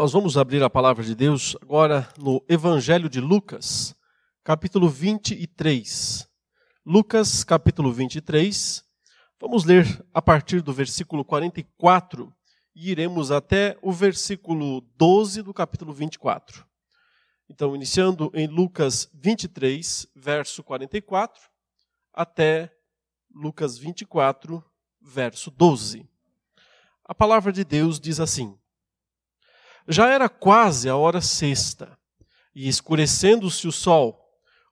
[0.00, 3.94] Nós vamos abrir a palavra de Deus agora no Evangelho de Lucas,
[4.42, 6.26] capítulo 23.
[6.86, 8.82] Lucas, capítulo 23.
[9.38, 12.34] Vamos ler a partir do versículo 44
[12.74, 16.64] e iremos até o versículo 12 do capítulo 24.
[17.46, 21.42] Então, iniciando em Lucas 23, verso 44,
[22.10, 22.74] até
[23.34, 24.64] Lucas 24,
[24.98, 26.08] verso 12.
[27.04, 28.58] A palavra de Deus diz assim:
[29.88, 31.98] já era quase a hora sexta,
[32.54, 34.20] e escurecendo-se o sol,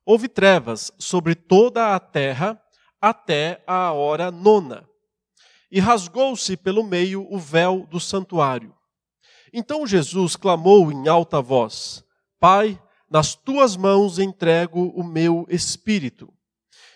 [0.05, 2.61] houve trevas sobre toda a terra
[3.01, 4.87] até a hora nona.
[5.71, 8.75] E rasgou-se pelo meio o véu do santuário.
[9.53, 12.03] Então Jesus clamou em alta voz:
[12.39, 16.31] Pai, nas tuas mãos entrego o meu espírito.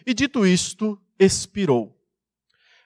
[0.05, 1.95] E dito isto, expirou.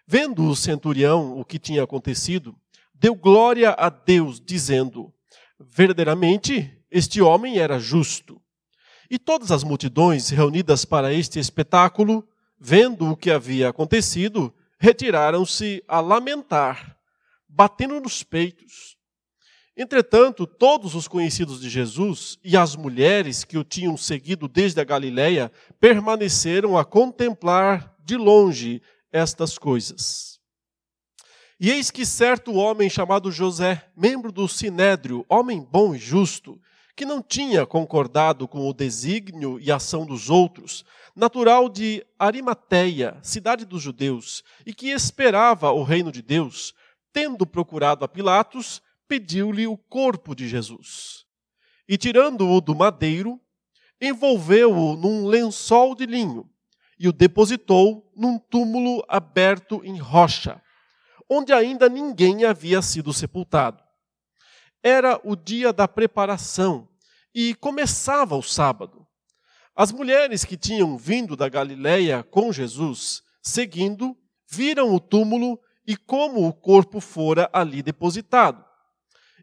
[0.06, 2.56] Vendo o centurião o que tinha acontecido,
[2.94, 5.14] deu glória a Deus, dizendo:
[5.60, 8.42] Verdadeiramente, este homem era justo.
[9.10, 12.28] E todas as multidões reunidas para este espetáculo,
[12.60, 16.98] vendo o que havia acontecido, retiraram-se a lamentar,
[17.48, 18.98] batendo nos peitos.
[19.76, 24.84] Entretanto, todos os conhecidos de Jesus e as mulheres que o tinham seguido desde a
[24.84, 30.37] Galiléia permaneceram a contemplar de longe estas coisas.
[31.60, 36.62] E eis que certo homem chamado José, membro do sinédrio, homem bom e justo,
[36.96, 40.86] que não tinha concordado com o desígnio e ação dos outros,
[41.16, 46.76] natural de Arimateia, cidade dos judeus, e que esperava o reino de Deus,
[47.12, 51.26] tendo procurado a Pilatos, pediu-lhe o corpo de Jesus.
[51.90, 53.42] E tirando-o do madeiro,
[54.00, 56.48] envolveu-o num lençol de linho
[57.00, 60.62] e o depositou num túmulo aberto em rocha
[61.30, 63.84] onde ainda ninguém havia sido sepultado.
[64.84, 66.88] Era o dia da preparação
[67.34, 69.06] e começava o sábado.
[69.76, 74.18] As mulheres que tinham vindo da Galiléia com Jesus, seguindo,
[74.50, 78.66] viram o túmulo e como o corpo fora ali depositado.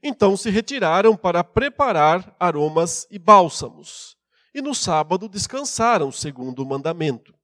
[0.03, 4.17] Então se retiraram para preparar aromas e bálsamos.
[4.55, 7.35] E no sábado descansaram, segundo o mandamento.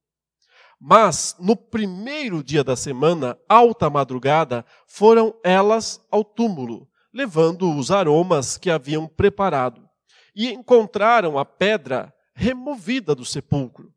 [0.81, 8.57] Mas no primeiro dia da semana, alta madrugada, foram elas ao túmulo, levando os aromas
[8.57, 9.87] que haviam preparado,
[10.35, 13.93] e encontraram a pedra removida do sepulcro.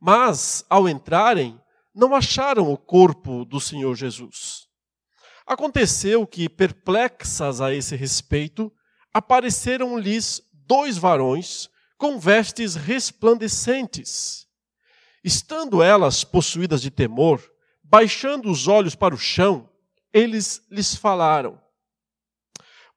[0.00, 1.60] Mas, ao entrarem,
[1.92, 4.68] não acharam o corpo do Senhor Jesus.
[5.44, 8.72] Aconteceu que, perplexas a esse respeito,
[9.12, 11.68] apareceram-lhes dois varões
[11.98, 14.46] com vestes resplandecentes
[15.24, 17.42] Estando elas possuídas de temor,
[17.82, 19.70] baixando os olhos para o chão,
[20.12, 21.60] eles lhes falaram: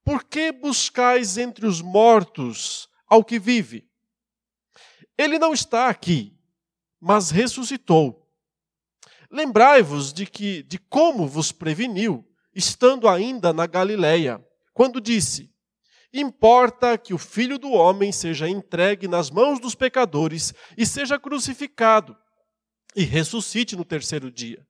[0.04, 3.88] Por que buscais entre os mortos ao que vive?
[5.18, 6.38] Ele não está aqui,
[7.00, 8.28] mas ressuscitou.
[9.30, 15.55] Lembrai-vos de que de como vos preveniu, estando ainda na Galileia, quando disse:
[16.18, 22.16] Importa que o filho do homem seja entregue nas mãos dos pecadores e seja crucificado
[22.96, 24.66] e ressuscite no terceiro dia.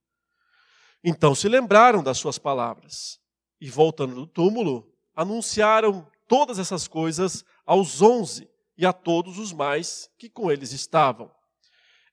[1.04, 3.20] Então se lembraram das suas palavras
[3.62, 10.10] e, voltando do túmulo, anunciaram todas essas coisas aos onze e a todos os mais
[10.18, 11.32] que com eles estavam.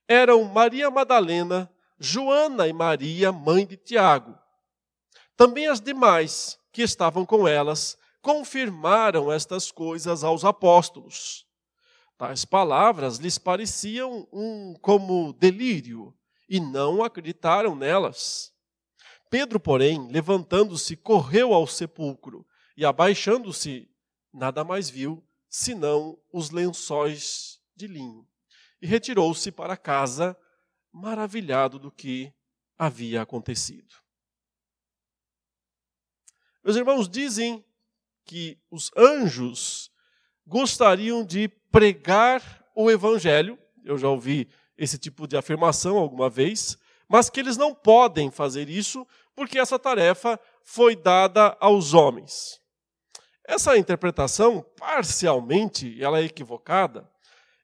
[0.07, 4.37] Eram Maria Madalena, Joana e Maria, mãe de Tiago.
[5.35, 11.45] Também as demais que estavam com elas confirmaram estas coisas aos apóstolos.
[12.17, 16.17] Tais palavras lhes pareciam um como delírio
[16.47, 18.53] e não acreditaram nelas.
[19.29, 22.47] Pedro, porém, levantando-se, correu ao sepulcro
[22.77, 23.91] e, abaixando-se,
[24.33, 28.25] nada mais viu senão os lençóis de linho.
[28.81, 30.37] E retirou-se para casa,
[30.93, 32.33] maravilhado do que
[32.77, 33.93] havia acontecido.
[36.63, 37.65] Meus irmãos, dizem
[38.25, 39.91] que os anjos
[40.45, 43.57] gostariam de pregar o evangelho.
[43.83, 46.77] Eu já ouvi esse tipo de afirmação alguma vez,
[47.07, 49.05] mas que eles não podem fazer isso
[49.35, 52.59] porque essa tarefa foi dada aos homens.
[53.45, 57.09] Essa interpretação, parcialmente, ela é equivocada,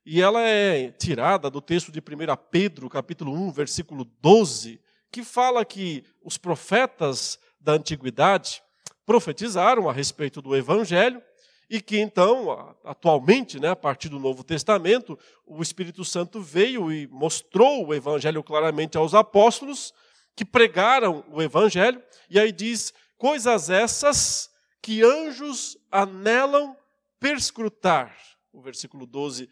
[0.05, 2.03] e ela é tirada do texto de 1
[2.49, 4.81] Pedro, capítulo 1, versículo 12,
[5.11, 8.61] que fala que os profetas da antiguidade
[9.09, 11.19] profetizaram a respeito do evangelho
[11.67, 15.17] e que então, atualmente, né, a partir do Novo Testamento,
[15.47, 19.95] o Espírito Santo veio e mostrou o evangelho claramente aos apóstolos
[20.35, 24.47] que pregaram o evangelho, e aí diz: coisas essas
[24.79, 26.77] que anjos anelam
[27.19, 28.15] perscrutar.
[28.53, 29.49] O versículo 12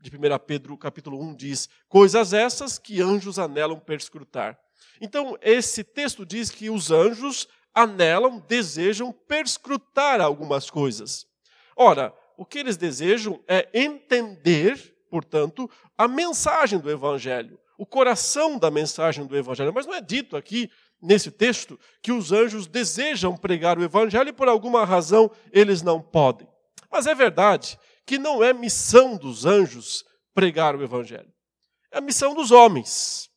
[0.00, 4.56] de 1 Pedro, capítulo 1, diz: Coisas essas que anjos anelam perscrutar.
[5.00, 11.26] Então, esse texto diz que os anjos anelam, desejam perscrutar algumas coisas.
[11.76, 18.70] Ora, o que eles desejam é entender, portanto, a mensagem do Evangelho, o coração da
[18.70, 19.72] mensagem do Evangelho.
[19.74, 20.70] Mas não é dito aqui,
[21.00, 26.00] nesse texto, que os anjos desejam pregar o Evangelho e por alguma razão eles não
[26.00, 26.48] podem.
[26.90, 31.32] Mas é verdade que não é missão dos anjos pregar o Evangelho.
[31.92, 33.30] É a missão dos homens.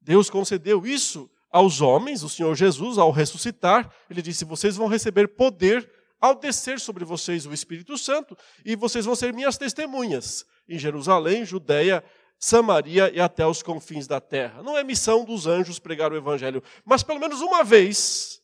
[0.00, 5.28] Deus concedeu isso aos homens, o Senhor Jesus, ao ressuscitar, ele disse: Vocês vão receber
[5.28, 10.78] poder ao descer sobre vocês o Espírito Santo, e vocês vão ser minhas testemunhas em
[10.78, 12.04] Jerusalém, Judeia,
[12.38, 14.62] Samaria e até os confins da terra.
[14.62, 18.38] Não é missão dos anjos pregar o Evangelho, mas pelo menos uma vez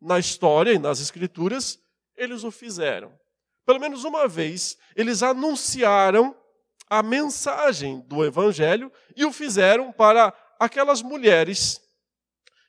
[0.00, 1.78] na história e nas Escrituras,
[2.16, 3.12] eles o fizeram.
[3.66, 6.34] Pelo menos uma vez, eles anunciaram
[6.88, 11.83] a mensagem do Evangelho e o fizeram para aquelas mulheres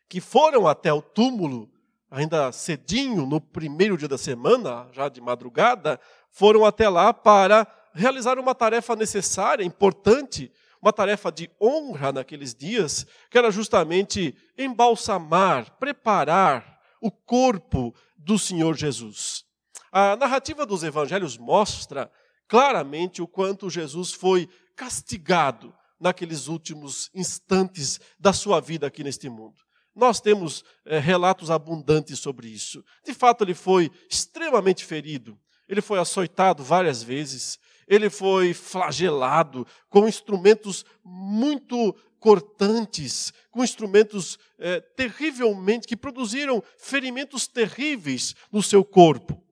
[0.07, 1.69] que foram até o túmulo,
[2.09, 5.99] ainda cedinho, no primeiro dia da semana, já de madrugada,
[6.31, 13.05] foram até lá para realizar uma tarefa necessária, importante, uma tarefa de honra naqueles dias,
[13.29, 19.45] que era justamente embalsamar, preparar o corpo do Senhor Jesus.
[19.91, 22.11] A narrativa dos evangelhos mostra
[22.47, 29.55] claramente o quanto Jesus foi castigado naqueles últimos instantes da sua vida aqui neste mundo.
[29.95, 32.83] Nós temos é, relatos abundantes sobre isso.
[33.05, 35.39] De fato, ele foi extremamente ferido,
[35.69, 37.57] ele foi açoitado várias vezes,
[37.87, 48.35] ele foi flagelado com instrumentos muito cortantes, com instrumentos é, terrivelmente que produziram ferimentos terríveis
[48.51, 49.44] no seu corpo.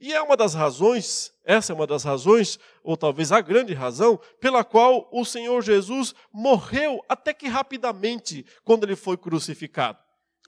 [0.00, 4.18] E é uma das razões, essa é uma das razões, ou talvez a grande razão,
[4.40, 9.98] pela qual o Senhor Jesus morreu até que rapidamente quando ele foi crucificado.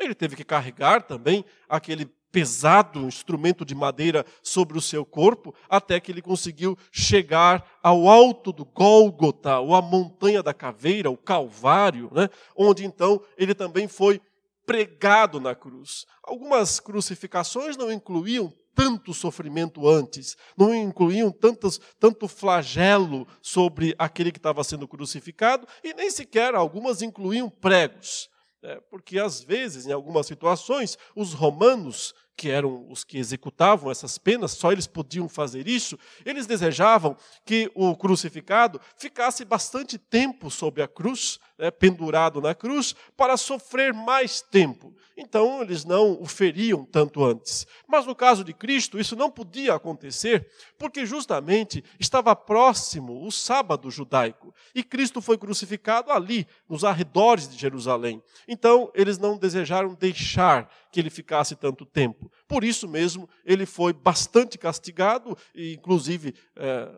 [0.00, 6.00] Ele teve que carregar também aquele pesado instrumento de madeira sobre o seu corpo, até
[6.00, 12.10] que ele conseguiu chegar ao alto do Gólgota, ou a montanha da caveira, o Calvário,
[12.10, 12.30] né?
[12.56, 14.18] onde então ele também foi
[14.64, 16.06] pregado na cruz.
[16.22, 24.38] Algumas crucificações não incluíam tanto sofrimento antes, não incluíam tantos, tanto flagelo sobre aquele que
[24.38, 28.30] estava sendo crucificado, e nem sequer algumas incluíam pregos.
[28.64, 34.18] É, porque às vezes, em algumas situações, os romanos que eram os que executavam essas
[34.18, 40.82] penas, só eles podiam fazer isso, eles desejavam que o crucificado ficasse bastante tempo sob
[40.82, 44.94] a cruz, né, pendurado na cruz, para sofrer mais tempo.
[45.16, 47.66] Então, eles não o feriam tanto antes.
[47.86, 53.90] Mas no caso de Cristo, isso não podia acontecer, porque justamente estava próximo o sábado
[53.90, 58.22] judaico, e Cristo foi crucificado ali, nos arredores de Jerusalém.
[58.48, 62.21] Então, eles não desejaram deixar que ele ficasse tanto tempo.
[62.46, 66.90] Por isso mesmo, ele foi bastante castigado, e inclusive é,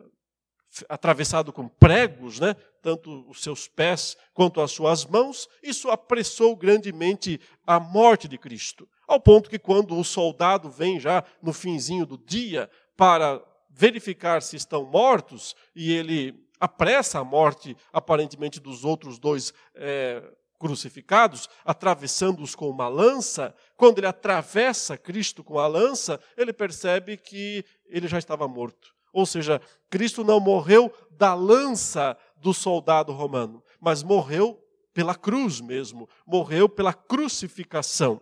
[0.89, 2.55] atravessado com pregos, né?
[2.81, 5.47] tanto os seus pés quanto as suas mãos.
[5.63, 8.87] Isso apressou grandemente a morte de Cristo.
[9.07, 14.55] Ao ponto que, quando o soldado vem já no finzinho do dia para verificar se
[14.55, 19.53] estão mortos, e ele apressa a morte, aparentemente, dos outros dois.
[19.75, 20.23] É,
[20.59, 27.63] crucificados, atravessando-os com uma lança, quando ele atravessa Cristo com a lança, ele percebe que
[27.87, 28.93] ele já estava morto.
[29.13, 34.61] Ou seja, Cristo não morreu da lança do soldado romano, mas morreu
[34.93, 38.21] pela cruz mesmo, morreu pela crucificação.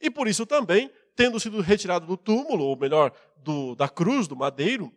[0.00, 4.36] E por isso também, tendo sido retirado do túmulo, ou melhor, do, da cruz, do
[4.36, 4.92] madeiro,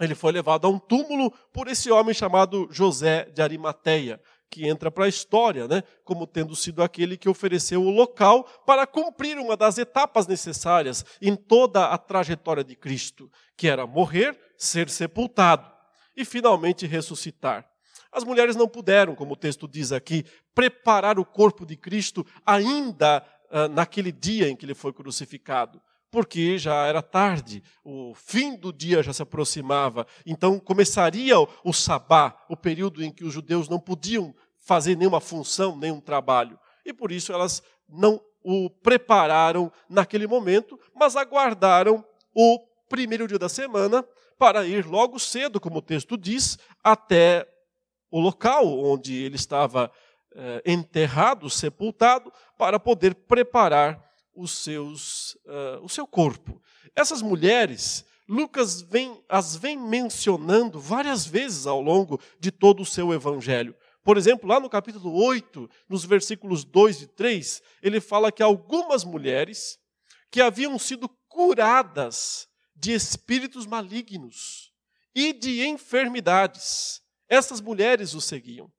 [0.00, 4.90] ele foi levado a um túmulo por esse homem chamado José de Arimateia, que entra
[4.90, 9.56] para a história, né, como tendo sido aquele que ofereceu o local para cumprir uma
[9.56, 15.70] das etapas necessárias em toda a trajetória de Cristo, que era morrer, ser sepultado
[16.16, 17.70] e finalmente ressuscitar.
[18.12, 23.24] As mulheres não puderam, como o texto diz aqui, preparar o corpo de Cristo ainda
[23.52, 25.80] uh, naquele dia em que ele foi crucificado
[26.10, 30.06] porque já era tarde, o fim do dia já se aproximava.
[30.26, 35.76] Então começaria o sabá, o período em que os judeus não podiam fazer nenhuma função,
[35.76, 36.58] nenhum trabalho.
[36.84, 43.48] E por isso elas não o prepararam naquele momento, mas aguardaram o primeiro dia da
[43.48, 44.04] semana
[44.38, 47.46] para ir logo cedo, como o texto diz, até
[48.10, 49.92] o local onde ele estava
[50.34, 56.60] eh, enterrado, sepultado, para poder preparar os seus, uh, o seu corpo.
[56.94, 63.12] Essas mulheres, Lucas vem, as vem mencionando várias vezes ao longo de todo o seu
[63.12, 63.74] evangelho.
[64.02, 69.04] Por exemplo, lá no capítulo 8, nos versículos 2 e 3, ele fala que algumas
[69.04, 69.78] mulheres
[70.30, 74.72] que haviam sido curadas de espíritos malignos
[75.14, 78.72] e de enfermidades, essas mulheres o seguiam.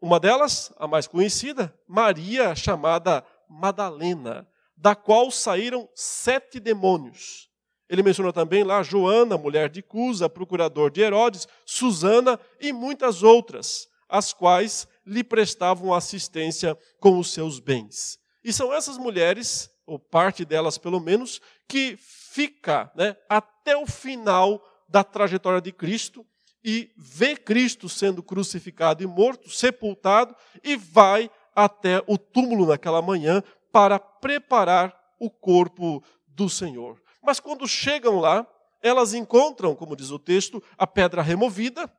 [0.00, 7.48] Uma delas, a mais conhecida, Maria, chamada Madalena, da qual saíram sete demônios.
[7.88, 13.88] Ele menciona também lá Joana, mulher de Cusa, procurador de Herodes, Susana e muitas outras,
[14.08, 18.18] as quais lhe prestavam assistência com os seus bens.
[18.44, 24.62] E são essas mulheres, ou parte delas pelo menos, que fica né, até o final
[24.88, 26.26] da trajetória de Cristo
[26.62, 33.42] e vê Cristo sendo crucificado e morto, sepultado, e vai até o túmulo naquela manhã
[33.72, 37.02] para preparar o corpo do Senhor.
[37.20, 38.46] Mas quando chegam lá,
[38.80, 41.92] elas encontram, como diz o texto, a pedra removida,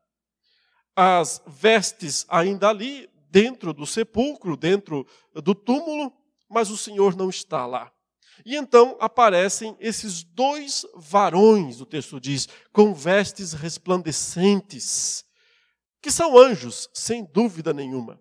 [0.96, 6.14] as vestes ainda ali, dentro do sepulcro, dentro do túmulo,
[6.50, 7.92] mas o Senhor não está lá.
[8.46, 15.26] E então aparecem esses dois varões, o texto diz, com vestes resplandecentes,
[16.02, 18.18] que são anjos, sem dúvida nenhuma.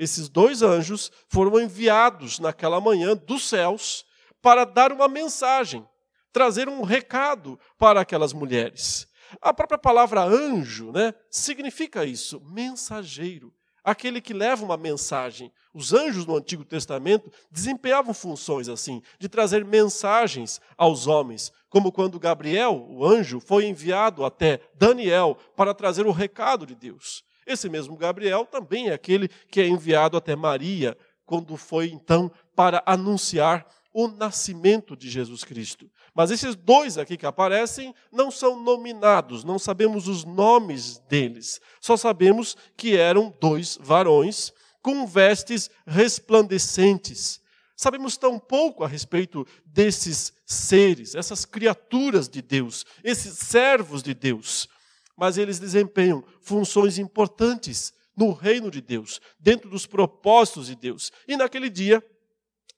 [0.00, 4.06] Esses dois anjos foram enviados naquela manhã dos céus
[4.40, 5.86] para dar uma mensagem,
[6.32, 9.06] trazer um recado para aquelas mulheres.
[9.42, 13.52] A própria palavra anjo né, significa isso, mensageiro
[13.84, 15.52] aquele que leva uma mensagem.
[15.72, 22.18] Os anjos no Antigo Testamento desempenhavam funções assim, de trazer mensagens aos homens, como quando
[22.18, 27.24] Gabriel, o anjo, foi enviado até Daniel para trazer o recado de Deus.
[27.46, 32.82] Esse mesmo Gabriel também é aquele que é enviado até Maria, quando foi então para
[32.84, 35.90] anunciar o nascimento de Jesus Cristo.
[36.14, 41.96] Mas esses dois aqui que aparecem não são nominados, não sabemos os nomes deles, só
[41.96, 47.40] sabemos que eram dois varões com vestes resplandecentes.
[47.76, 54.68] Sabemos tão pouco a respeito desses seres, essas criaturas de Deus, esses servos de Deus,
[55.20, 61.12] mas eles desempenham funções importantes no reino de Deus, dentro dos propósitos de Deus.
[61.28, 62.02] E naquele dia,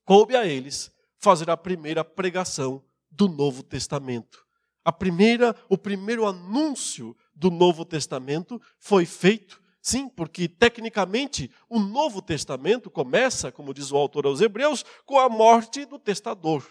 [0.04, 4.44] coube a eles fazer a primeira pregação do Novo Testamento.
[4.84, 12.20] A primeira, o primeiro anúncio do Novo Testamento foi feito, sim, porque tecnicamente o Novo
[12.20, 16.66] Testamento começa, como diz o autor aos Hebreus, com a morte do testador.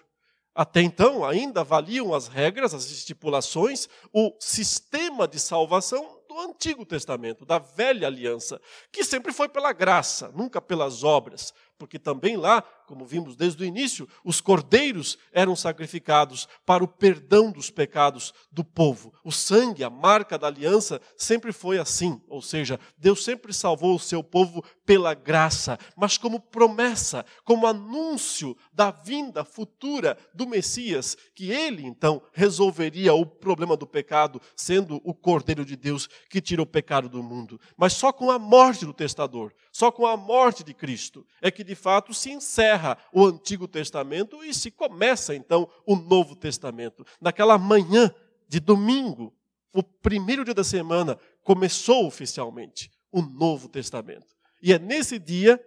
[0.54, 7.46] Até então, ainda valiam as regras, as estipulações, o sistema de salvação do Antigo Testamento,
[7.46, 8.60] da velha aliança,
[8.92, 13.66] que sempre foi pela graça, nunca pelas obras, porque também lá como vimos desde o
[13.66, 19.14] início, os cordeiros eram sacrificados para o perdão dos pecados do povo.
[19.24, 22.22] O sangue, a marca da aliança, sempre foi assim.
[22.28, 28.58] Ou seja, Deus sempre salvou o seu povo pela graça, mas como promessa, como anúncio
[28.74, 35.14] da vinda futura do Messias, que ele então resolveria o problema do pecado, sendo o
[35.14, 37.58] cordeiro de Deus que tira o pecado do mundo.
[37.78, 41.64] Mas só com a morte do testador, só com a morte de Cristo, é que
[41.72, 47.06] de fato se encerra o Antigo Testamento e se começa então o Novo Testamento.
[47.22, 48.14] Naquela manhã
[48.46, 49.34] de domingo,
[49.74, 54.36] o primeiro dia da semana, começou oficialmente o Novo Testamento.
[54.62, 55.66] E é nesse dia,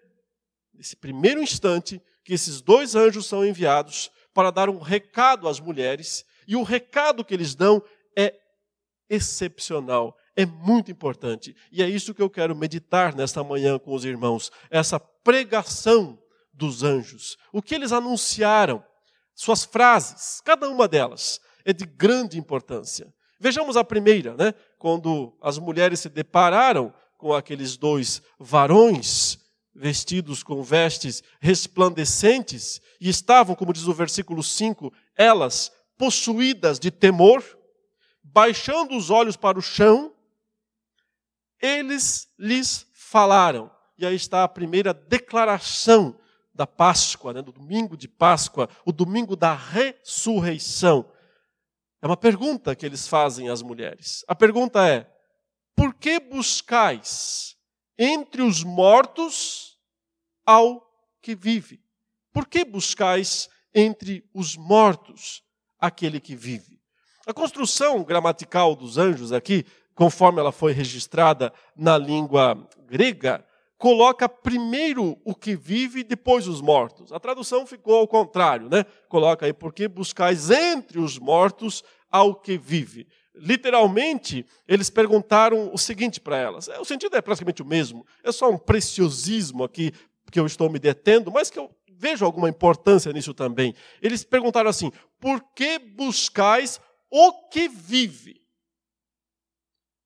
[0.75, 6.23] nesse primeiro instante, que esses dois anjos são enviados para dar um recado às mulheres,
[6.47, 7.83] e o recado que eles dão
[8.15, 8.35] é
[9.09, 11.55] excepcional, é muito importante.
[11.71, 16.19] E é isso que eu quero meditar nesta manhã com os irmãos, essa pregação
[16.53, 17.37] dos anjos.
[17.53, 18.85] O que eles anunciaram,
[19.35, 23.13] suas frases, cada uma delas é de grande importância.
[23.41, 24.55] Vejamos a primeira, né?
[24.79, 29.39] Quando as mulheres se depararam com aqueles dois varões
[29.75, 37.43] vestidos com vestes resplandecentes e estavam, como diz o versículo 5, elas possuídas de temor,
[38.23, 40.14] baixando os olhos para o chão,
[41.65, 43.71] eles lhes falaram.
[43.97, 46.19] E aí está a primeira declaração
[46.53, 51.11] da Páscoa, né, do domingo de Páscoa, o domingo da ressurreição.
[52.03, 54.25] É uma pergunta que eles fazem às mulheres.
[54.29, 55.11] A pergunta é:
[55.75, 57.57] por que buscais
[57.99, 59.79] entre os mortos
[60.45, 60.87] ao
[61.23, 61.83] que vive?
[62.31, 65.43] Por que buscais entre os mortos
[65.79, 66.79] aquele que vive?
[67.27, 69.65] A construção gramatical dos anjos aqui,
[69.95, 73.45] conforme ela foi registrada na língua grega,
[73.79, 77.13] coloca primeiro o que vive e depois os mortos.
[77.13, 78.85] A tradução ficou ao contrário, né?
[79.09, 83.07] Coloca aí, porque buscais entre os mortos ao que vive.
[83.35, 86.69] Literalmente, eles perguntaram o seguinte para elas.
[86.69, 88.07] É, o sentido é praticamente o mesmo.
[88.23, 89.93] É só um preciosismo aqui
[90.31, 93.75] que eu estou me detendo, mas que eu vejo alguma importância nisso também.
[94.01, 98.44] Eles perguntaram assim: por que buscais o que vive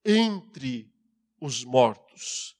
[0.05, 0.93] entre
[1.41, 2.57] os mortos?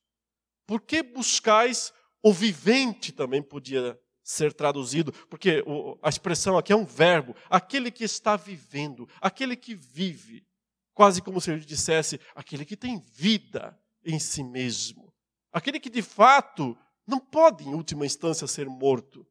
[0.67, 1.93] Por que buscais
[2.23, 5.65] o vivente também podia ser traduzido, porque
[6.03, 10.47] a expressão aqui é um verbo, aquele que está vivendo, aquele que vive,
[10.93, 15.15] quase como se ele dissesse, aquele que tem vida em si mesmo,
[15.51, 16.77] aquele que de fato
[17.07, 19.27] não pode, em última instância, ser morto,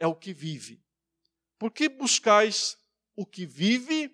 [0.00, 0.82] é o que vive.
[1.56, 2.76] Por que buscais
[3.14, 4.10] o que vive?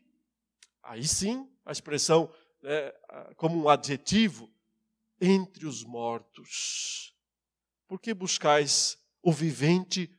[0.83, 2.31] Aí sim, a expressão
[2.67, 2.93] né,
[3.37, 4.51] como um adjetivo,
[5.21, 7.15] entre os mortos.
[7.87, 10.11] Por que buscais o vivente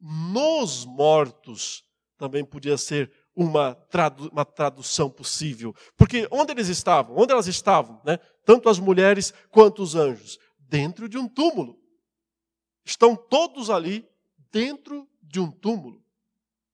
[0.00, 1.84] nos mortos?
[2.16, 5.74] Também podia ser uma, tradu uma tradução possível.
[5.94, 7.16] Porque onde eles estavam?
[7.18, 8.00] Onde elas estavam?
[8.02, 8.16] Né?
[8.46, 10.38] Tanto as mulheres quanto os anjos?
[10.58, 11.78] Dentro de um túmulo.
[12.82, 14.08] Estão todos ali
[14.50, 16.02] dentro de um túmulo.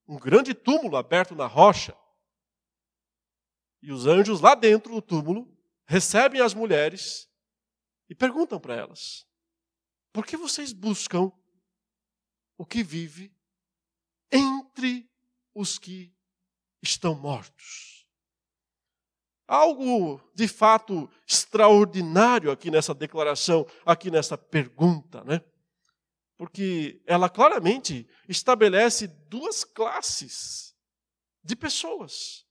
[0.06, 1.97] Um grande túmulo aberto na rocha.
[3.83, 5.56] E os anjos lá dentro do túmulo
[5.87, 7.28] recebem as mulheres
[8.09, 9.26] e perguntam para elas:
[10.12, 11.30] por que vocês buscam
[12.56, 13.35] o que vive
[14.33, 15.11] entre
[15.54, 16.11] os que
[16.83, 18.06] estão mortos?
[19.47, 25.45] Algo de fato extraordinário aqui nessa declaração, aqui nessa pergunta, né?
[26.37, 30.75] Porque ela claramente estabelece duas classes
[31.45, 32.46] de pessoas,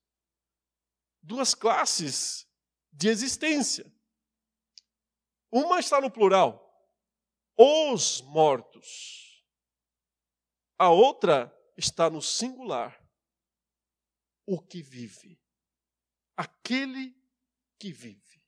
[1.26, 2.48] duas classes
[2.92, 3.92] de existência.
[5.52, 6.62] Uma está no plural,
[7.58, 9.44] os mortos.
[10.78, 13.02] A outra está no singular,
[14.46, 15.42] o que vive.
[16.38, 17.16] Aquele
[17.80, 18.44] que vive.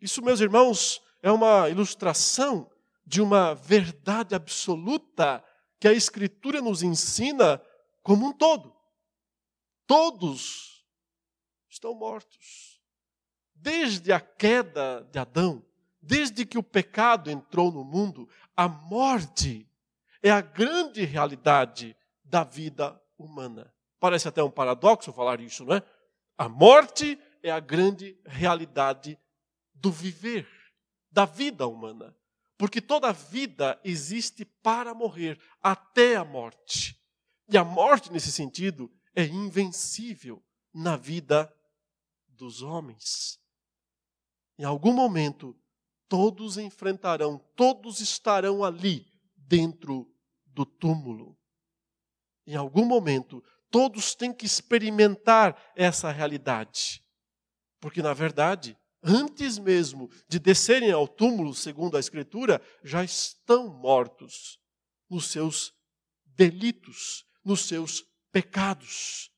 [0.00, 2.70] Isso, meus irmãos, é uma ilustração
[3.04, 5.44] de uma verdade absoluta
[5.78, 7.62] que a Escritura nos ensina
[8.02, 8.74] como um todo.
[9.86, 10.69] Todos
[11.70, 12.80] estão mortos
[13.62, 15.64] desde a queda de Adão,
[16.00, 19.68] desde que o pecado entrou no mundo, a morte
[20.22, 23.72] é a grande realidade da vida humana.
[23.98, 25.82] Parece até um paradoxo falar isso, não é?
[26.38, 29.18] A morte é a grande realidade
[29.74, 30.48] do viver,
[31.10, 32.16] da vida humana.
[32.56, 36.98] Porque toda vida existe para morrer, até a morte.
[37.48, 41.52] E a morte, nesse sentido, é invencível na vida
[42.40, 43.38] dos homens.
[44.58, 45.54] Em algum momento,
[46.08, 50.10] todos enfrentarão, todos estarão ali, dentro
[50.46, 51.38] do túmulo.
[52.46, 57.04] Em algum momento, todos têm que experimentar essa realidade.
[57.78, 64.58] Porque, na verdade, antes mesmo de descerem ao túmulo, segundo a Escritura, já estão mortos
[65.08, 65.74] nos seus
[66.24, 69.30] delitos, nos seus pecados.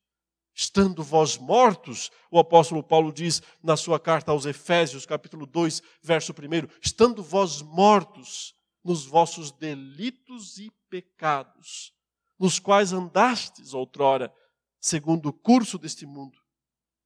[0.55, 6.31] Estando vós mortos, o apóstolo Paulo diz na sua carta aos Efésios, capítulo 2, verso
[6.31, 6.35] 1,
[6.79, 11.91] estando vós mortos nos vossos delitos e pecados,
[12.37, 14.31] nos quais andastes outrora,
[14.79, 16.37] segundo o curso deste mundo,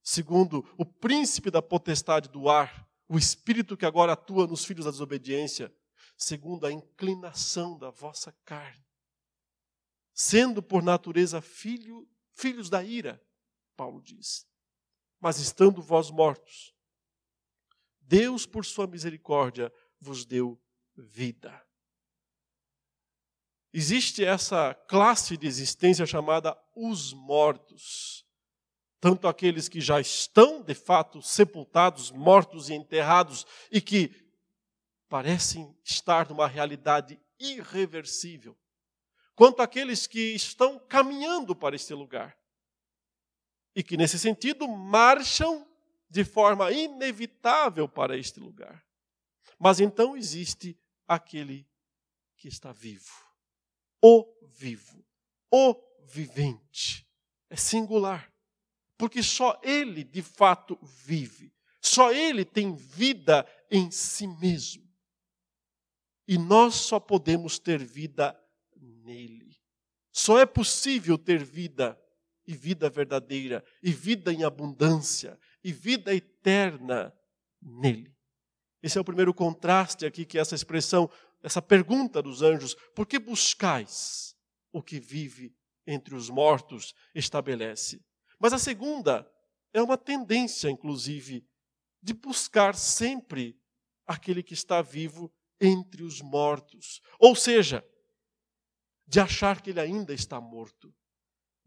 [0.04, 4.92] segundo o príncipe da potestade do ar, o espírito que agora atua nos filhos da
[4.92, 5.74] desobediência,
[6.18, 8.86] segundo a inclinação da vossa carne,
[10.14, 13.22] sendo por natureza filho, filhos da ira,
[13.78, 14.46] Paulo diz.
[15.20, 16.76] Mas estando vós mortos,
[18.02, 20.60] Deus, por sua misericórdia, vos deu
[20.96, 21.64] vida.
[23.74, 28.26] Existe essa classe de existência chamada os mortos.
[29.00, 34.10] Tanto aqueles que já estão, de fato, sepultados, mortos e enterrados, e que
[35.08, 38.58] parecem estar numa realidade irreversível,
[39.36, 42.37] quanto aqueles que estão caminhando para este lugar
[43.78, 45.64] e que, nesse sentido, marcham
[46.10, 48.84] de forma inevitável para este lugar.
[49.60, 50.76] Mas então existe
[51.08, 51.64] aquele
[52.36, 53.14] que está vivo,
[54.02, 55.06] o vivo,
[55.54, 55.76] o
[56.08, 57.08] vivente.
[57.52, 58.34] É singular,
[58.98, 64.92] porque só ele de fato vive, só ele tem vida em si mesmo.
[66.28, 68.36] E nós só podemos ter vida
[68.76, 69.56] nele.
[70.12, 71.96] Só é possível ter vida
[72.48, 77.14] e vida verdadeira, e vida em abundância, e vida eterna
[77.62, 78.16] nele.
[78.82, 81.10] Esse é o primeiro contraste aqui que essa expressão,
[81.44, 84.36] essa pergunta dos anjos, por que buscais
[84.72, 85.54] o que vive
[85.86, 88.02] entre os mortos, estabelece.
[88.40, 89.30] Mas a segunda
[89.74, 91.46] é uma tendência, inclusive,
[92.02, 93.60] de buscar sempre
[94.06, 97.02] aquele que está vivo entre os mortos.
[97.20, 97.84] Ou seja,
[99.06, 100.94] de achar que ele ainda está morto.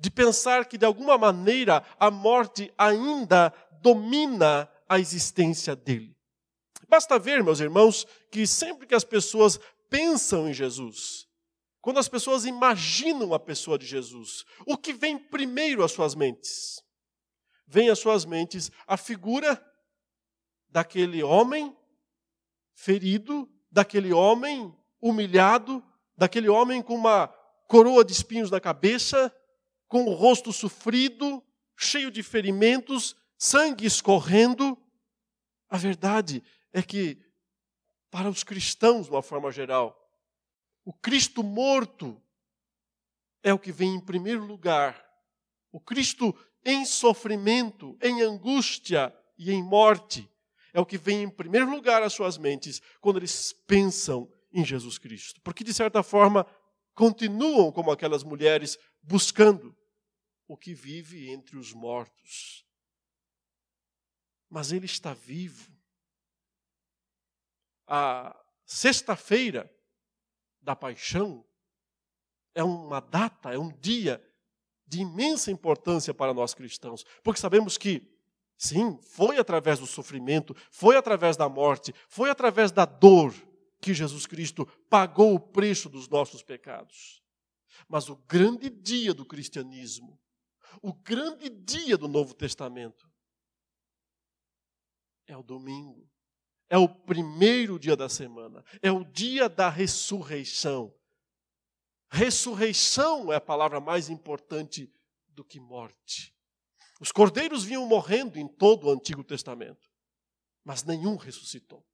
[0.01, 6.17] De pensar que, de alguma maneira, a morte ainda domina a existência dele.
[6.89, 11.29] Basta ver, meus irmãos, que sempre que as pessoas pensam em Jesus,
[11.81, 16.83] quando as pessoas imaginam a pessoa de Jesus, o que vem primeiro às suas mentes?
[17.67, 19.65] Vem às suas mentes a figura
[20.69, 21.77] daquele homem
[22.75, 25.83] ferido, daquele homem humilhado,
[26.17, 27.29] daquele homem com uma
[27.69, 29.33] coroa de espinhos na cabeça,
[29.91, 31.43] com o rosto sofrido,
[31.77, 34.79] cheio de ferimentos, sangue escorrendo.
[35.69, 37.19] A verdade é que,
[38.09, 40.01] para os cristãos, de uma forma geral,
[40.85, 42.23] o Cristo morto
[43.43, 45.05] é o que vem em primeiro lugar.
[45.73, 50.31] O Cristo em sofrimento, em angústia e em morte
[50.73, 54.99] é o que vem em primeiro lugar às suas mentes quando eles pensam em Jesus
[54.99, 55.41] Cristo.
[55.41, 56.47] Porque, de certa forma,
[56.95, 59.77] continuam como aquelas mulheres buscando
[60.51, 62.67] o que vive entre os mortos.
[64.49, 65.71] Mas ele está vivo.
[67.87, 68.37] A
[68.67, 69.73] sexta-feira
[70.61, 71.47] da paixão
[72.53, 74.21] é uma data, é um dia
[74.85, 78.13] de imensa importância para nós cristãos, porque sabemos que,
[78.59, 83.33] sim, foi através do sofrimento, foi através da morte, foi através da dor
[83.81, 87.23] que Jesus Cristo pagou o preço dos nossos pecados.
[87.89, 90.21] Mas o grande dia do cristianismo,
[90.83, 93.11] o grande dia do Novo Testamento,
[95.27, 96.09] é o domingo.
[96.69, 100.95] É o primeiro dia da semana, é o dia da ressurreição.
[102.09, 104.93] Ressurreição é a palavra mais importante
[105.29, 106.33] do que morte.
[107.01, 109.91] Os cordeiros vinham morrendo em todo o Antigo Testamento,
[110.65, 111.85] mas nenhum ressuscitou.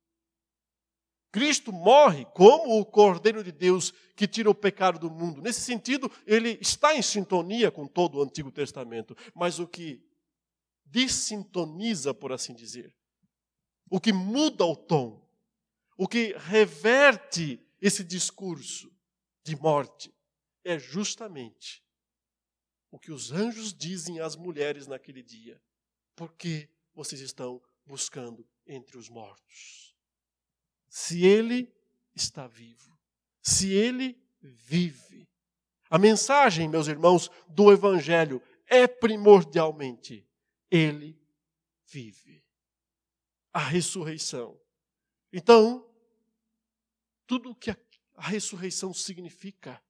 [1.36, 5.42] Cristo morre como o Cordeiro de Deus que tira o pecado do mundo.
[5.42, 10.02] Nesse sentido, ele está em sintonia com todo o Antigo Testamento, mas o que
[10.86, 12.96] dessintoniza, por assim dizer,
[13.90, 15.28] o que muda o tom,
[15.98, 18.90] o que reverte esse discurso
[19.44, 20.10] de morte,
[20.64, 21.84] é justamente
[22.90, 25.60] o que os anjos dizem às mulheres naquele dia.
[26.14, 29.95] Por que vocês estão buscando entre os mortos?
[30.98, 31.70] Se ele
[32.14, 32.98] está vivo,
[33.42, 35.28] se ele vive.
[35.90, 40.26] A mensagem, meus irmãos, do Evangelho é primordialmente:
[40.70, 41.22] ele
[41.84, 42.42] vive
[43.52, 44.58] a ressurreição.
[45.30, 45.86] Então,
[47.26, 47.76] tudo o que a,
[48.16, 49.84] ressurreição significa,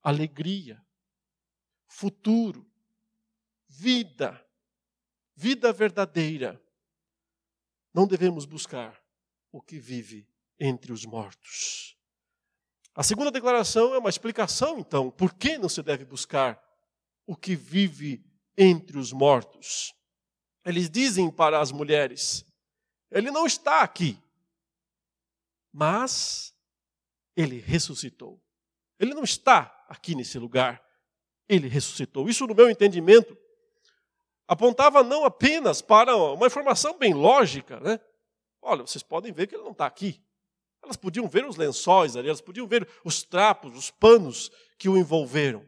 [0.00, 0.80] alegria,
[1.88, 2.64] futuro,
[3.66, 4.48] vida,
[5.34, 6.64] vida verdadeira,
[7.92, 9.07] não devemos buscar
[9.52, 11.96] o que vive entre os mortos.
[12.94, 16.60] A segunda declaração é uma explicação, então, por que não se deve buscar
[17.28, 18.24] o que vive
[18.56, 19.94] entre os mortos.
[20.64, 22.44] Eles dizem para as mulheres:
[23.10, 24.18] ele não está aqui.
[25.70, 26.54] Mas
[27.36, 28.42] ele ressuscitou.
[28.98, 30.82] Ele não está aqui nesse lugar.
[31.46, 32.28] Ele ressuscitou.
[32.28, 33.36] Isso, no meu entendimento,
[34.48, 38.00] apontava não apenas para uma informação bem lógica, né?
[38.68, 40.22] Olha, vocês podem ver que ele não está aqui.
[40.82, 44.96] Elas podiam ver os lençóis ali, elas podiam ver os trapos, os panos que o
[44.96, 45.66] envolveram.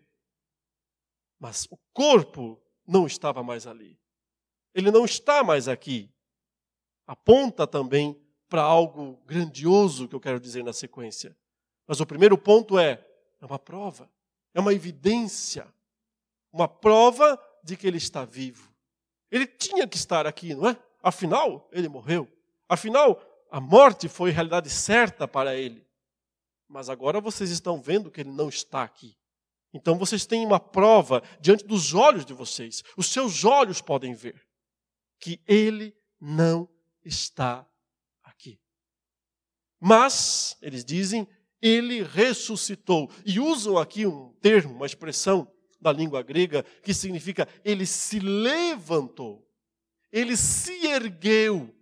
[1.38, 3.98] Mas o corpo não estava mais ali.
[4.74, 6.12] Ele não está mais aqui
[7.10, 8.16] aponta também
[8.48, 11.36] para algo grandioso que eu quero dizer na sequência.
[11.84, 13.04] Mas o primeiro ponto é:
[13.40, 14.08] é uma prova,
[14.54, 15.66] é uma evidência,
[16.52, 18.72] uma prova de que ele está vivo.
[19.28, 20.80] Ele tinha que estar aqui, não é?
[21.02, 22.28] Afinal, ele morreu.
[22.70, 25.84] Afinal, a morte foi realidade certa para ele.
[26.68, 29.18] Mas agora vocês estão vendo que ele não está aqui.
[29.74, 32.84] Então vocês têm uma prova diante dos olhos de vocês.
[32.96, 34.40] Os seus olhos podem ver
[35.18, 36.68] que ele não
[37.04, 37.68] está
[38.22, 38.60] aqui.
[39.80, 41.26] Mas, eles dizem,
[41.60, 43.10] ele ressuscitou.
[43.26, 49.44] E usam aqui um termo, uma expressão da língua grega que significa ele se levantou,
[50.12, 51.74] ele se ergueu,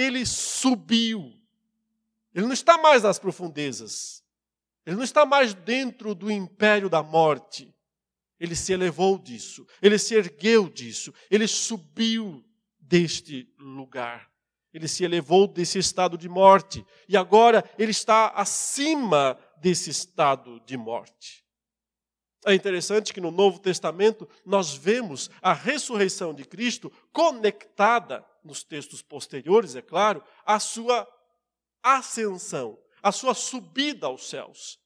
[0.00, 1.32] ele subiu.
[2.34, 4.24] Ele não está mais nas profundezas,
[4.86, 7.74] ele não está mais dentro do império da morte.
[8.38, 12.42] Ele se elevou disso, ele se ergueu disso, ele subiu
[12.78, 14.30] deste lugar.
[14.72, 20.76] Ele se elevou desse estado de morte e agora ele está acima desse estado de
[20.76, 21.44] morte.
[22.46, 29.02] É interessante que no Novo Testamento nós vemos a ressurreição de Cristo conectada, nos textos
[29.02, 31.06] posteriores, é claro, à sua
[31.82, 34.78] ascensão, à sua subida aos céus.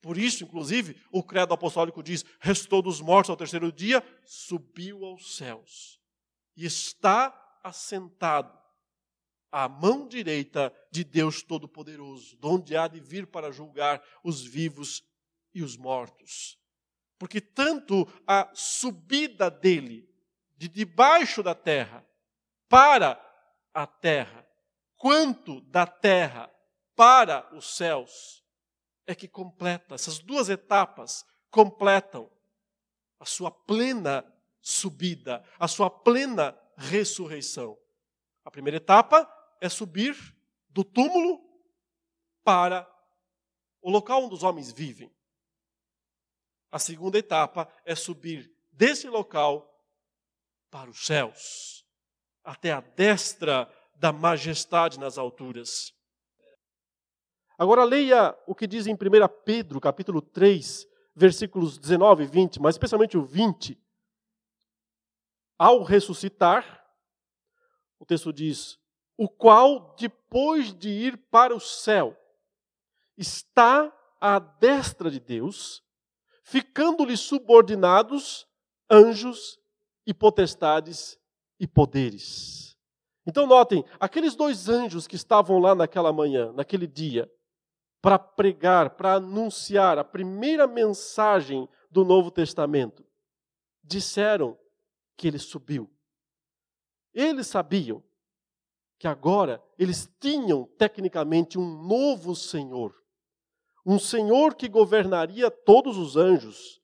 [0.00, 5.36] Por isso, inclusive, o credo apostólico diz: restou dos mortos ao terceiro dia, subiu aos
[5.36, 6.00] céus
[6.56, 8.56] e está assentado
[9.50, 15.02] à mão direita de Deus Todo-Poderoso, de onde há de vir para julgar os vivos
[15.54, 16.58] e os mortos.
[17.18, 20.08] Porque tanto a subida dele
[20.56, 22.06] de debaixo da terra
[22.68, 23.18] para
[23.72, 24.46] a terra,
[24.96, 26.52] quanto da terra
[26.94, 28.44] para os céus,
[29.06, 32.30] é que completa, essas duas etapas completam
[33.18, 34.24] a sua plena
[34.60, 37.78] subida, a sua plena ressurreição.
[38.44, 39.26] A primeira etapa
[39.60, 40.36] é subir
[40.68, 41.40] do túmulo
[42.44, 42.88] para
[43.80, 45.10] o local onde os homens vivem.
[46.70, 49.74] A segunda etapa é subir desse local
[50.70, 51.77] para os céus,
[52.48, 55.92] até a destra da majestade nas alturas.
[57.58, 58.96] Agora leia o que diz em 1
[59.44, 63.78] Pedro, capítulo 3, versículos 19 e 20, mas especialmente o 20.
[65.58, 66.82] Ao ressuscitar,
[67.98, 68.78] o texto diz:
[69.14, 72.16] o qual, depois de ir para o céu,
[73.14, 75.82] está à destra de Deus,
[76.44, 78.46] ficando-lhe subordinados
[78.90, 79.60] anjos
[80.06, 81.18] e potestades
[81.58, 82.76] e poderes.
[83.26, 87.30] Então, notem, aqueles dois anjos que estavam lá naquela manhã, naquele dia,
[88.00, 93.04] para pregar, para anunciar a primeira mensagem do Novo Testamento,
[93.82, 94.56] disseram
[95.16, 95.90] que ele subiu.
[97.12, 98.02] Eles sabiam
[98.98, 102.94] que agora eles tinham tecnicamente um novo Senhor.
[103.84, 106.80] Um Senhor que governaria todos os anjos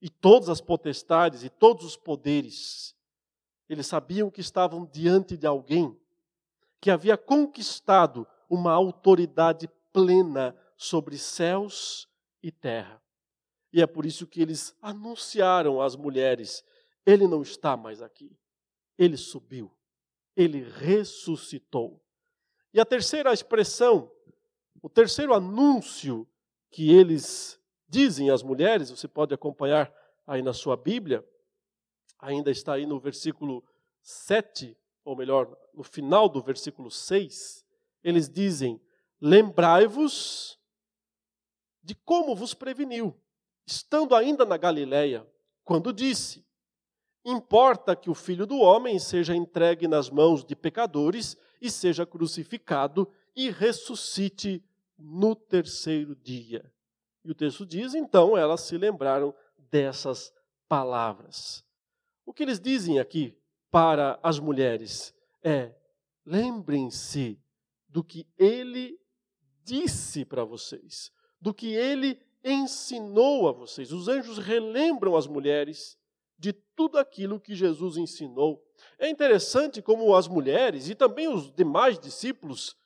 [0.00, 2.94] e todas as potestades e todos os poderes.
[3.70, 5.98] Eles sabiam que estavam diante de alguém
[6.78, 12.06] que havia conquistado uma autoridade plena sobre céus
[12.42, 13.02] e terra.
[13.72, 16.62] E é por isso que eles anunciaram às mulheres:
[17.06, 18.36] ele não está mais aqui,
[18.98, 19.72] ele subiu
[20.36, 22.02] ele ressuscitou.
[22.72, 24.10] E a terceira expressão,
[24.82, 26.26] o terceiro anúncio
[26.70, 29.92] que eles dizem às mulheres, você pode acompanhar
[30.26, 31.26] aí na sua Bíblia,
[32.20, 33.64] ainda está aí no versículo
[34.02, 37.64] 7, ou melhor, no final do versículo 6,
[38.02, 38.80] eles dizem:
[39.20, 40.58] Lembrai-vos
[41.82, 43.18] de como vos preveniu,
[43.66, 45.26] estando ainda na Galiléia,
[45.64, 46.44] quando disse:
[47.24, 53.10] Importa que o filho do homem seja entregue nas mãos de pecadores e seja crucificado
[53.36, 54.64] e ressuscite
[54.98, 56.72] no terceiro dia.
[57.24, 59.34] E o texto diz: então elas se lembraram
[59.70, 60.32] dessas
[60.68, 61.64] palavras.
[62.24, 63.36] O que eles dizem aqui
[63.70, 65.74] para as mulheres é:
[66.24, 67.40] lembrem-se
[67.88, 68.98] do que ele
[69.64, 73.92] disse para vocês, do que ele ensinou a vocês.
[73.92, 75.98] Os anjos relembram as mulheres
[76.38, 78.64] de tudo aquilo que Jesus ensinou.
[78.98, 82.76] É interessante como as mulheres e também os demais discípulos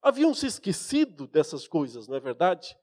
[0.00, 2.76] haviam se esquecido dessas coisas, não é verdade?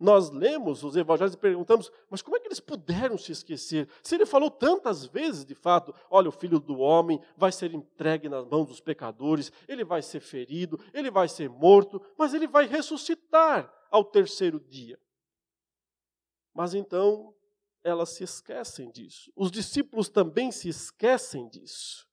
[0.00, 3.86] Nós lemos os evangelhos e perguntamos, mas como é que eles puderam se esquecer?
[4.02, 8.26] Se ele falou tantas vezes, de fato, olha, o filho do homem vai ser entregue
[8.26, 12.66] nas mãos dos pecadores, ele vai ser ferido, ele vai ser morto, mas ele vai
[12.66, 14.98] ressuscitar ao terceiro dia.
[16.54, 17.34] Mas então
[17.84, 19.30] elas se esquecem disso.
[19.36, 22.08] Os discípulos também se esquecem disso.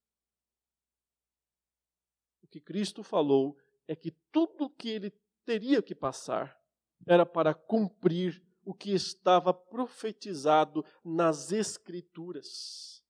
[2.43, 5.13] O que Cristo falou é que tudo o que ele
[5.45, 6.58] teria que passar
[7.05, 13.03] era para cumprir o que estava profetizado nas Escrituras.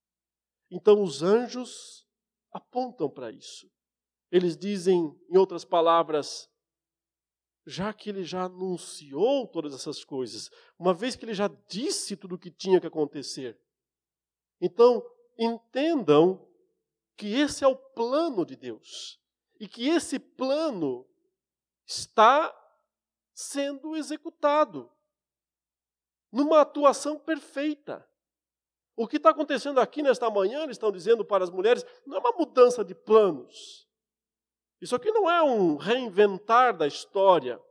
[0.69, 2.07] Então os anjos
[2.51, 3.69] apontam para isso.
[4.31, 6.49] Eles dizem, em outras palavras,
[7.65, 12.35] já que ele já anunciou todas essas coisas, uma vez que ele já disse tudo
[12.35, 13.59] o que tinha que acontecer.
[14.61, 15.03] Então,
[15.37, 16.47] entendam
[17.15, 19.19] que esse é o plano de Deus
[19.59, 21.05] e que esse plano
[21.85, 22.53] está
[23.37, 24.91] sendo executado
[26.31, 28.03] numa atuação perfeita.
[28.95, 32.19] O que está acontecendo aqui nesta manhã, eles estão dizendo para as mulheres, não é
[32.19, 33.87] uma mudança de planos.
[34.81, 37.61] Isso aqui não é um reinventar da história.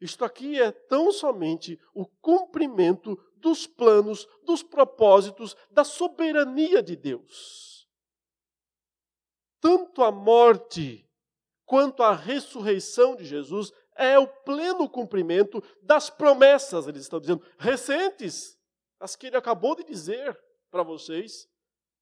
[0.00, 7.88] Isto aqui é tão somente o cumprimento dos planos, dos propósitos, da soberania de Deus.
[9.60, 11.08] Tanto a morte
[11.64, 18.58] quanto à ressurreição de Jesus é o pleno cumprimento das promessas, eles estão dizendo, recentes,
[19.00, 20.38] as que ele acabou de dizer
[20.70, 21.48] para vocês,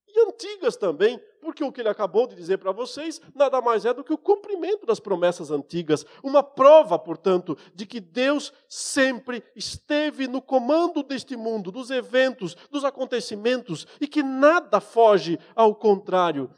[0.07, 3.93] e antigas também, porque o que ele acabou de dizer para vocês nada mais é
[3.93, 10.29] do que o cumprimento das promessas antigas, uma prova, portanto, de que Deus sempre esteve
[10.29, 16.49] no comando deste mundo, dos eventos, dos acontecimentos e que nada foge ao contrário.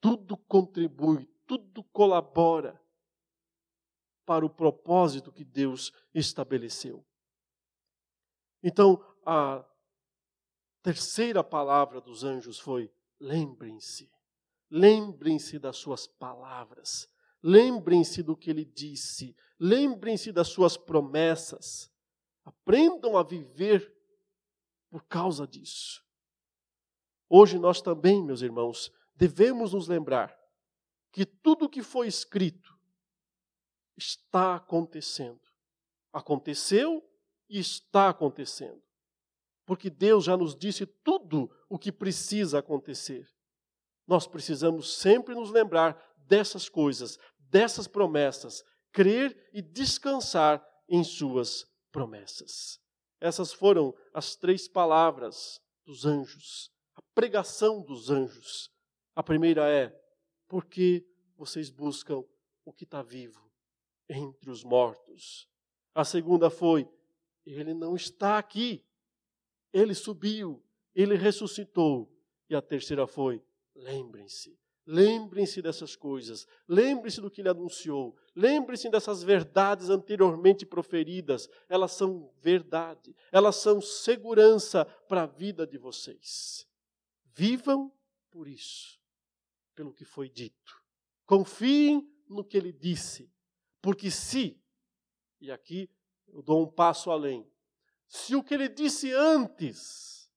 [0.00, 2.83] Tudo contribui, tudo colabora
[4.24, 7.04] para o propósito que Deus estabeleceu.
[8.62, 9.64] Então, a
[10.82, 14.10] terceira palavra dos anjos foi: lembrem-se.
[14.70, 17.08] Lembrem-se das suas palavras.
[17.42, 19.36] Lembrem-se do que ele disse.
[19.60, 21.92] Lembrem-se das suas promessas.
[22.44, 23.94] Aprendam a viver
[24.90, 26.02] por causa disso.
[27.28, 30.34] Hoje nós também, meus irmãos, devemos nos lembrar
[31.12, 32.73] que tudo o que foi escrito
[33.96, 35.40] está acontecendo.
[36.12, 37.02] Aconteceu
[37.48, 38.84] e está acontecendo
[39.66, 43.28] porque Deus já nos disse tudo o que precisa acontecer.
[44.06, 52.78] Nós precisamos sempre nos lembrar dessas coisas, dessas promessas, crer e descansar em Suas promessas.
[53.20, 58.70] Essas foram as três palavras dos anjos, a pregação dos anjos.
[59.14, 59.98] A primeira é:
[60.46, 62.22] porque vocês buscam
[62.64, 63.43] o que está vivo
[64.08, 65.48] entre os mortos?
[65.94, 66.88] A segunda foi:
[67.46, 68.84] ele não está aqui,
[69.72, 70.62] ele subiu,
[70.94, 72.10] ele ressuscitou.
[72.48, 73.42] E a terceira foi:
[73.74, 81.48] lembrem-se, lembrem-se dessas coisas, lembrem-se do que ele anunciou, lembrem-se dessas verdades anteriormente proferidas.
[81.68, 86.66] Elas são verdade, elas são segurança para a vida de vocês.
[87.24, 87.92] Vivam
[88.30, 89.00] por isso,
[89.74, 90.82] pelo que foi dito.
[91.26, 93.32] Confiem no que ele disse,
[93.84, 94.58] porque se,
[95.38, 95.90] e aqui
[96.28, 97.46] eu dou um passo além,
[98.08, 100.32] se o que ele disse antes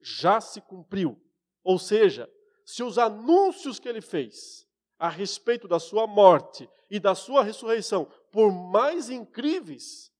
[0.00, 1.16] já se cumpriu,
[1.62, 2.28] ou seja,
[2.64, 4.66] se os anúncios que ele fez
[4.98, 10.12] a respeito da sua morte e da sua ressurreição, por mais incríveis,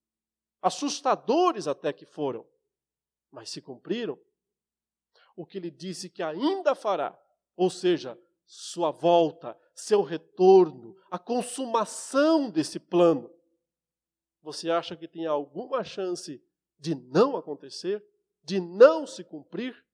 [0.63, 2.47] assustadores até que foram,
[3.33, 4.17] mas se cumpriram,
[5.35, 7.21] o que ele disse que ainda fará,
[7.57, 13.31] ou seja, sua volta, seu retorno, a consumação desse plano,
[14.43, 16.43] você acha que tem alguma chance
[16.79, 18.05] de não acontecer,
[18.43, 19.85] de não se cumprir,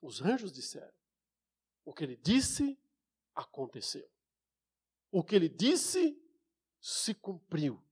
[0.00, 0.92] os anjos disseram:
[1.84, 2.78] o que ele disse,
[3.34, 4.08] aconteceu.
[5.10, 6.16] O que ele disse,
[6.80, 7.82] se cumpriu.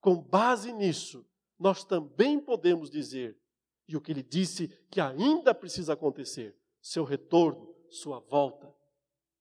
[0.00, 1.26] Com base nisso,
[1.58, 3.38] nós também podemos dizer,
[3.86, 8.74] e o que ele disse que ainda precisa acontecer, seu retorno, sua volta,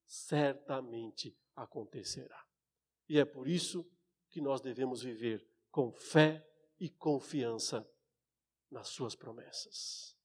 [0.07, 2.43] certamente acontecerá.
[3.07, 3.85] E é por isso
[4.29, 6.47] que nós devemos viver com fé
[6.79, 7.87] e confiança
[8.71, 10.17] nas suas promessas.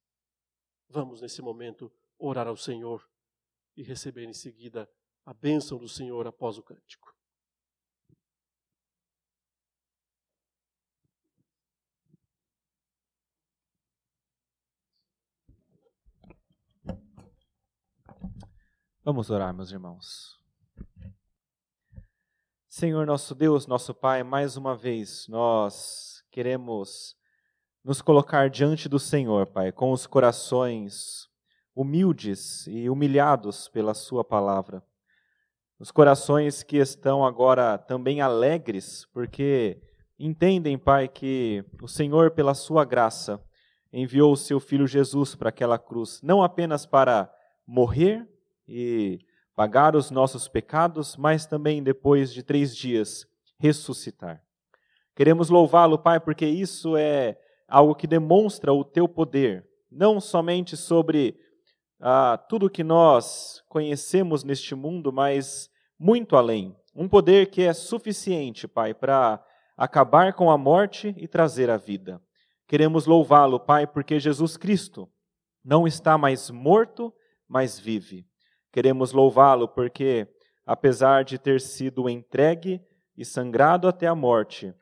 [0.89, 3.09] Vamos, nesse momento, orar ao Senhor
[3.77, 4.91] e receber em seguida
[5.25, 7.12] a bênção do Senhor após o cântico.
[19.05, 20.39] Vamos orar, meus irmãos.
[22.69, 27.17] Senhor nosso Deus, nosso Pai, mais uma vez nós queremos
[27.83, 31.29] nos colocar diante do Senhor, Pai, com os corações
[31.75, 34.81] humildes e humilhados pela Sua palavra.
[35.81, 39.83] Os corações que estão agora também alegres, porque
[40.17, 43.43] entendem, Pai, que o Senhor, pela Sua graça,
[43.93, 47.29] enviou o Seu Filho Jesus para aquela cruz, não apenas para
[47.67, 48.32] morrer
[48.75, 49.21] e
[49.55, 53.27] pagar os nossos pecados, mas também depois de três dias
[53.59, 54.43] ressuscitar.
[55.15, 61.39] Queremos louvá-lo, Pai, porque isso é algo que demonstra o teu poder, não somente sobre
[62.01, 66.75] ah, tudo que nós conhecemos neste mundo, mas muito além.
[66.97, 69.45] Um poder que é suficiente, Pai, para
[69.77, 72.23] acabar com a morte e trazer a vida.
[72.67, 75.07] Queremos louvá-lo, Pai, porque Jesus Cristo
[75.63, 77.13] não está mais morto,
[77.47, 78.27] mas vive.
[78.73, 80.27] Queremos louvá-lo porque,
[80.65, 82.81] apesar de ter sido entregue
[83.17, 84.75] e sangrado até a morte,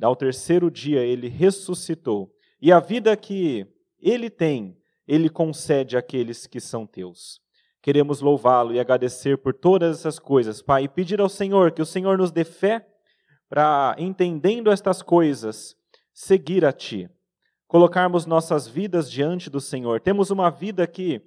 [0.00, 2.32] ao terceiro dia ele ressuscitou.
[2.62, 3.66] E a vida que
[4.00, 7.40] ele tem, ele concede àqueles que são teus.
[7.82, 11.86] Queremos louvá-lo e agradecer por todas essas coisas, Pai, e pedir ao Senhor que o
[11.86, 12.86] Senhor nos dê fé
[13.48, 15.74] para, entendendo estas coisas,
[16.12, 17.10] seguir a Ti.
[17.66, 20.00] Colocarmos nossas vidas diante do Senhor.
[20.00, 21.20] Temos uma vida que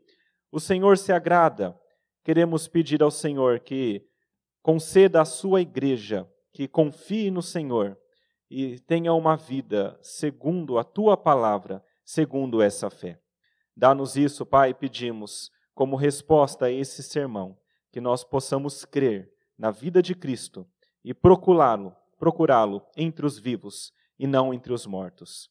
[0.51, 1.75] o Senhor se agrada
[2.23, 4.05] queremos pedir ao Senhor que
[4.61, 7.97] conceda à sua igreja que confie no Senhor
[8.49, 13.19] e tenha uma vida segundo a tua palavra, segundo essa fé.
[13.75, 17.57] Dá-nos isso, Pai, pedimos, como resposta a esse sermão,
[17.91, 20.67] que nós possamos crer na vida de Cristo
[21.03, 25.49] e procurá-lo, procurá-lo entre os vivos e não entre os mortos.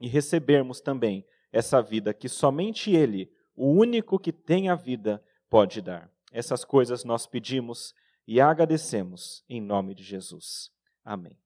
[0.00, 5.22] E recebermos também essa vida que somente ele, o único que tem a vida,
[5.54, 6.10] pode dar.
[6.32, 7.94] Essas coisas nós pedimos
[8.26, 10.68] e agradecemos em nome de Jesus.
[11.04, 11.38] Amém.